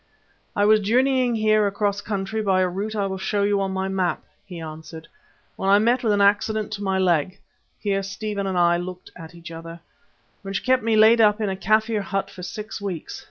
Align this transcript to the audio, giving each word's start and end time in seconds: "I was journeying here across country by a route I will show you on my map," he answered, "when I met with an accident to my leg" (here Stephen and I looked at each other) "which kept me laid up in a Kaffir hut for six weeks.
"I 0.55 0.65
was 0.65 0.79
journeying 0.79 1.35
here 1.35 1.67
across 1.67 2.01
country 2.01 2.41
by 2.41 2.61
a 2.61 2.67
route 2.67 2.95
I 2.95 3.05
will 3.05 3.19
show 3.19 3.43
you 3.43 3.61
on 3.61 3.69
my 3.71 3.87
map," 3.87 4.23
he 4.47 4.59
answered, 4.59 5.07
"when 5.55 5.69
I 5.69 5.77
met 5.77 6.01
with 6.03 6.11
an 6.11 6.21
accident 6.21 6.71
to 6.73 6.83
my 6.83 6.97
leg" 6.97 7.37
(here 7.77 8.01
Stephen 8.01 8.47
and 8.47 8.57
I 8.57 8.77
looked 8.77 9.11
at 9.15 9.35
each 9.35 9.51
other) 9.51 9.79
"which 10.41 10.65
kept 10.65 10.81
me 10.81 10.95
laid 10.95 11.21
up 11.21 11.39
in 11.39 11.51
a 11.51 11.55
Kaffir 11.55 12.01
hut 12.01 12.31
for 12.31 12.41
six 12.41 12.81
weeks. 12.81 13.19